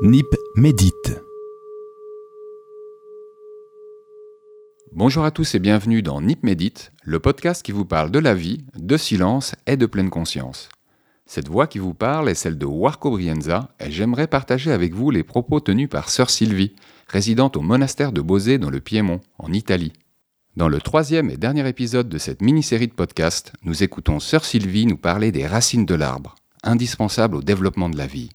[0.00, 1.20] Nip médite.
[4.92, 8.32] Bonjour à tous et bienvenue dans Nip Médite, le podcast qui vous parle de la
[8.32, 10.68] vie, de silence et de pleine conscience.
[11.26, 15.10] Cette voix qui vous parle est celle de Warco Brienza et j'aimerais partager avec vous
[15.10, 16.76] les propos tenus par Sœur Sylvie,
[17.08, 19.94] résidente au monastère de Bosé dans le Piémont, en Italie.
[20.56, 24.86] Dans le troisième et dernier épisode de cette mini-série de podcasts, nous écoutons Sœur Sylvie
[24.86, 28.30] nous parler des racines de l'arbre, indispensables au développement de la vie.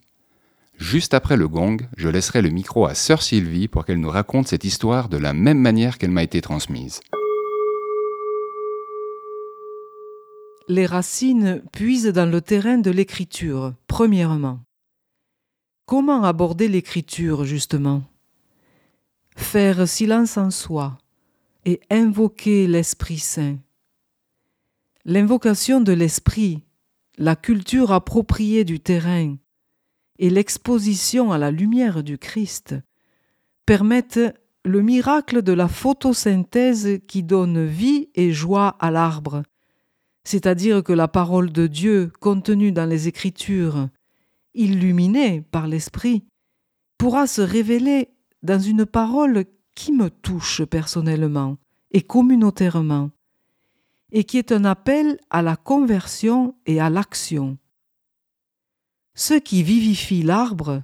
[0.84, 4.50] Juste après le gong, je laisserai le micro à Sœur Sylvie pour qu'elle nous raconte
[4.50, 7.00] cette histoire de la même manière qu'elle m'a été transmise.
[10.68, 14.60] Les racines puisent dans le terrain de l'écriture, premièrement.
[15.86, 18.04] Comment aborder l'écriture, justement?
[19.38, 20.98] Faire silence en soi
[21.64, 23.56] et invoquer l'Esprit Saint.
[25.06, 26.62] L'invocation de l'Esprit,
[27.18, 29.38] la culture appropriée du terrain,
[30.20, 32.76] et l'exposition à la lumière du Christ
[33.66, 34.20] permettent
[34.66, 39.44] le miracle de la photosynthèse qui donne vie et joie à l'arbre,
[40.24, 43.90] c'est-à-dire que la parole de Dieu contenue dans les Écritures,
[44.54, 46.24] illuminée par l'Esprit,
[46.98, 48.10] pourra se révéler
[48.42, 51.58] dans une parole qui me touche personnellement
[51.92, 53.12] et communautairement,
[54.12, 57.58] et qui est un appel à la conversion et à l'action.
[59.16, 60.84] Ce qui vivifie l'arbre,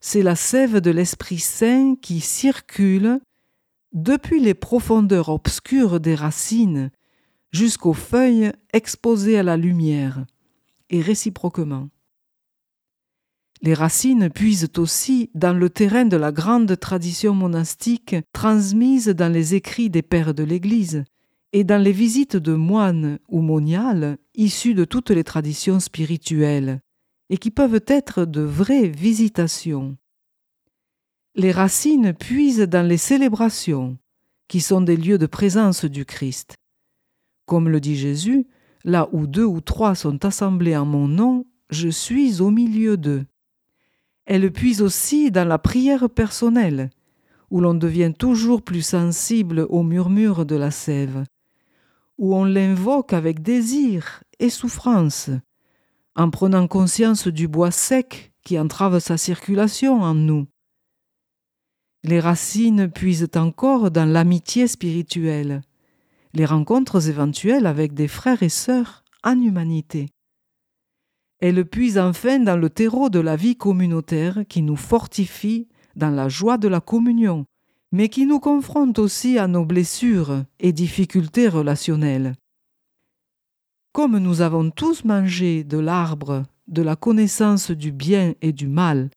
[0.00, 3.20] c'est la sève de l'Esprit Saint qui circule
[3.92, 6.90] depuis les profondeurs obscures des racines
[7.50, 10.26] jusqu'aux feuilles exposées à la lumière,
[10.90, 11.88] et réciproquement.
[13.62, 19.54] Les racines puisent aussi dans le terrain de la grande tradition monastique transmise dans les
[19.54, 21.04] écrits des pères de l'Église
[21.52, 26.82] et dans les visites de moines ou moniales issus de toutes les traditions spirituelles,
[27.30, 29.96] et qui peuvent être de vraies visitations.
[31.34, 33.98] Les racines puisent dans les célébrations,
[34.48, 36.56] qui sont des lieux de présence du Christ.
[37.46, 38.46] Comme le dit Jésus,
[38.84, 43.26] là où deux ou trois sont assemblés en mon nom, je suis au milieu d'eux.
[44.24, 46.90] Elles puisent aussi dans la prière personnelle,
[47.50, 51.24] où l'on devient toujours plus sensible au murmure de la sève,
[52.18, 55.30] où on l'invoque avec désir et souffrance,
[56.16, 60.46] en prenant conscience du bois sec qui entrave sa circulation en nous.
[62.02, 65.60] Les racines puisent encore dans l'amitié spirituelle,
[66.32, 70.08] les rencontres éventuelles avec des frères et sœurs en humanité.
[71.40, 76.28] Elles puisent enfin dans le terreau de la vie communautaire qui nous fortifie dans la
[76.28, 77.44] joie de la communion,
[77.92, 82.34] mais qui nous confronte aussi à nos blessures et difficultés relationnelles.
[83.96, 89.08] Comme nous avons tous mangé de l'arbre de la connaissance du bien et du mal,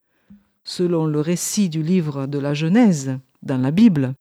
[0.64, 4.14] selon le récit du livre de la Genèse dans la Bible,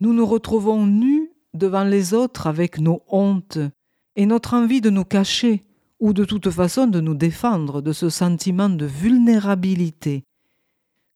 [0.00, 3.58] nous nous retrouvons nus devant les autres avec nos hontes
[4.16, 5.66] et notre envie de nous cacher
[6.00, 10.24] ou de toute façon de nous défendre de ce sentiment de vulnérabilité.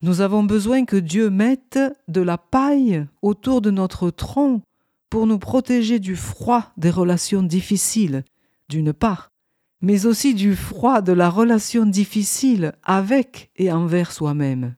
[0.02, 1.78] Nous avons besoin que Dieu mette
[2.08, 4.60] de la paille autour de notre tronc
[5.08, 8.22] pour nous protéger du froid des relations difficiles
[8.70, 9.30] d'une part,
[9.82, 14.76] mais aussi du froid de la relation difficile avec et envers soi-même.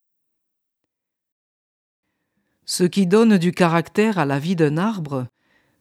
[2.65, 5.27] Ce qui donne du caractère à la vie d'un arbre,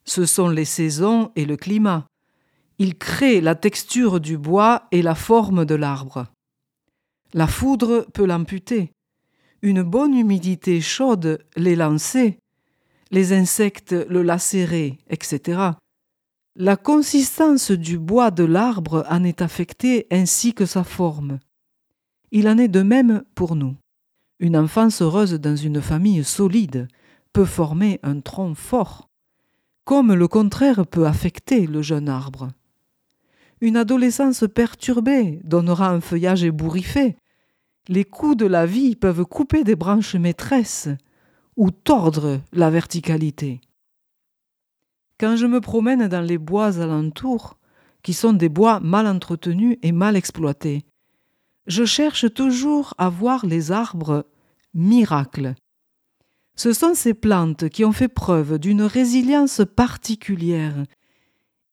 [0.03, 2.07] ce sont les saisons et le climat.
[2.79, 6.27] Il crée la texture du bois et la forme de l'arbre.
[7.33, 8.91] La foudre peut l'amputer.
[9.61, 12.39] Une bonne humidité chaude l'élancer.
[13.11, 15.73] Les insectes le lacérer, etc.
[16.57, 21.39] La consistance du bois de l'arbre en est affectée ainsi que sa forme.
[22.31, 23.77] Il en est de même pour nous.
[24.41, 26.89] Une enfance heureuse dans une famille solide
[27.31, 29.07] peut former un tronc fort,
[29.85, 32.49] comme le contraire peut affecter le jeune arbre.
[33.61, 37.15] Une adolescence perturbée donnera un feuillage ébouriffé.
[37.87, 40.89] Les coups de la vie peuvent couper des branches maîtresses
[41.55, 43.61] ou tordre la verticalité.
[45.21, 47.59] Quand je me promène dans les bois alentours,
[48.01, 50.83] qui sont des bois mal entretenus et mal exploités,
[51.67, 54.25] je cherche toujours à voir les arbres
[54.73, 55.53] miracles.
[56.55, 60.85] Ce sont ces plantes qui ont fait preuve d'une résilience particulière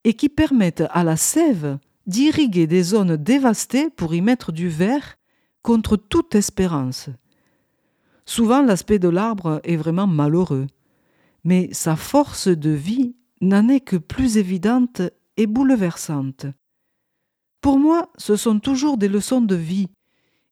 [0.04, 5.16] et qui permettent à la sève d'irriguer des zones dévastées pour y mettre du verre
[5.62, 7.08] contre toute espérance.
[8.26, 10.66] Souvent l'aspect de l'arbre est vraiment malheureux,
[11.44, 15.02] mais sa force de vie n'en est que plus évidente
[15.36, 16.46] et bouleversante.
[17.60, 19.88] Pour moi, ce sont toujours des leçons de vie,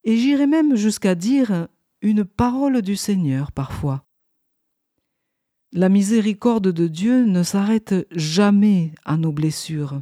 [0.04, 1.68] et j'irai même jusqu'à dire
[2.02, 4.04] une parole du Seigneur parfois.
[5.72, 10.00] La miséricorde de Dieu ne s'arrête jamais à nos blessures.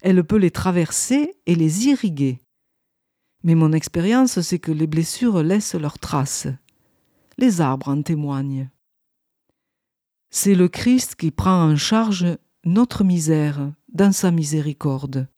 [0.00, 2.40] Elle peut les traverser et les irriguer.
[3.44, 6.48] Mais mon expérience, c'est que les blessures laissent leurs traces.
[7.38, 8.70] Les arbres en témoignent.
[10.34, 15.28] C'est le Christ qui prend en charge notre misère dans sa miséricorde.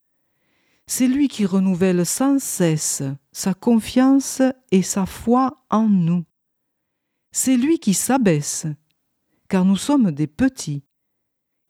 [0.86, 3.02] C'est lui qui renouvelle sans cesse
[3.32, 6.24] sa confiance et sa foi en nous.
[7.32, 8.66] C'est lui qui s'abaisse,
[9.48, 10.84] car nous sommes des petits,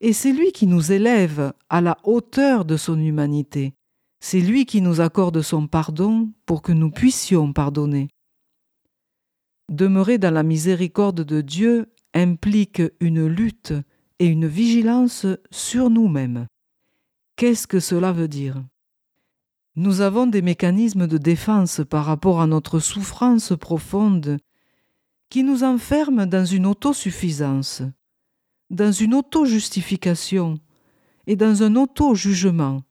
[0.01, 3.73] et c'est lui qui nous élève à la hauteur de son humanité.
[4.19, 8.09] C'est lui qui nous accorde son pardon pour que nous puissions pardonner.
[9.71, 13.73] Demeurer dans la miséricorde de Dieu implique une lutte
[14.19, 16.47] et une vigilance sur nous-mêmes.
[17.35, 18.63] Qu'est-ce que cela veut dire?
[19.75, 24.37] Nous avons des mécanismes de défense par rapport à notre souffrance profonde
[25.29, 27.81] qui nous enferment dans une autosuffisance,
[28.69, 30.57] dans une auto-justification
[31.27, 32.83] et dans un auto-jugement.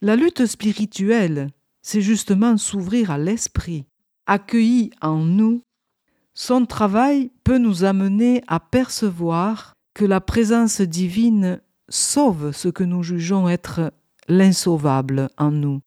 [0.00, 1.50] La lutte spirituelle,
[1.82, 3.84] c'est justement s'ouvrir à l'esprit,
[4.24, 5.62] accueilli en nous.
[6.38, 13.02] Son travail peut nous amener à percevoir que la présence divine sauve ce que nous
[13.02, 13.90] jugeons être
[14.28, 15.80] l'insauvable en nous.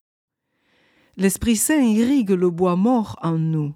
[1.17, 3.73] L'Esprit Saint irrigue le bois mort en nous,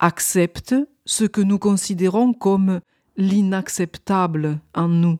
[0.00, 0.74] accepte
[1.06, 2.80] ce que nous considérons comme
[3.16, 5.16] l'inacceptable en nous.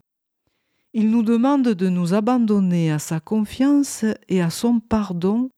[0.92, 5.50] Il nous demande de nous abandonner à sa confiance et à son pardon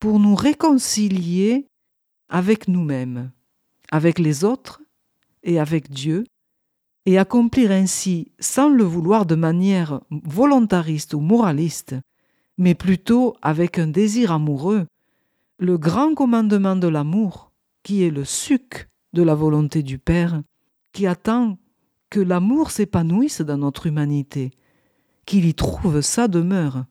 [0.00, 1.68] pour nous réconcilier
[2.28, 3.30] avec nous-mêmes,
[3.92, 4.82] avec les autres
[5.44, 6.24] et avec Dieu,
[7.04, 11.96] et accomplir ainsi, sans le vouloir de manière volontariste ou moraliste,
[12.56, 14.86] mais plutôt avec un désir amoureux,
[15.58, 17.52] le grand commandement de l'amour,
[17.82, 20.42] qui est le suc de la volonté du Père,
[20.92, 21.58] qui attend
[22.08, 24.52] que l'amour s'épanouisse dans notre humanité,
[25.26, 26.86] qu'il y trouve sa demeure.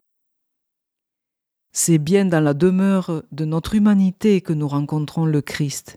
[1.72, 5.96] C'est bien dans la demeure de notre humanité que nous rencontrons le Christ.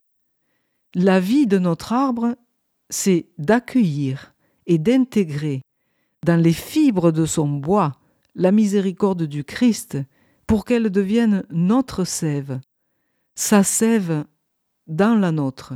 [0.95, 2.36] La vie de notre arbre
[2.89, 4.33] c'est d'accueillir
[4.65, 5.62] et d'intégrer
[6.25, 8.00] dans les fibres de son bois
[8.33, 9.97] la miséricorde du Christ
[10.47, 12.62] pour qu'elle devienne notre sève,
[13.36, 14.24] sa sève
[14.88, 15.74] dans la nôtre.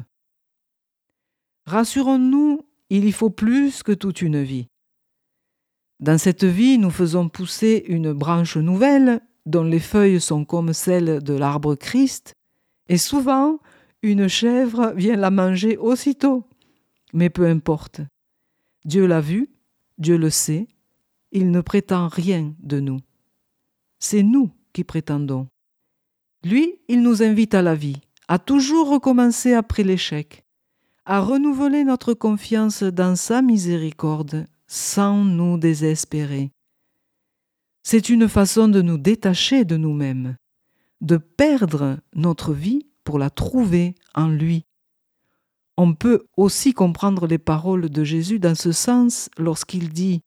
[1.65, 4.67] Rassurons-nous, il y faut plus que toute une vie.
[5.99, 11.21] Dans cette vie, nous faisons pousser une branche nouvelle dont les feuilles sont comme celles
[11.21, 12.33] de l'arbre Christ,
[12.87, 13.59] et souvent
[14.01, 16.45] une chèvre vient la manger aussitôt.
[17.13, 18.01] Mais peu importe.
[18.85, 19.49] Dieu l'a vu,
[19.97, 20.67] Dieu le sait,
[21.31, 22.99] il ne prétend rien de nous.
[23.99, 25.47] C'est nous qui prétendons.
[26.43, 27.97] Lui, il nous invite à la vie,
[28.27, 30.45] à toujours recommencer après l'échec,
[31.05, 36.51] à renouveler notre confiance dans sa miséricorde sans nous désespérer.
[37.83, 40.37] C'est une façon de nous détacher de nous-mêmes,
[41.01, 44.67] de perdre notre vie pour la trouver en lui,
[45.77, 50.21] on peut aussi comprendre les paroles de Jésus dans ce sens lorsqu'il dit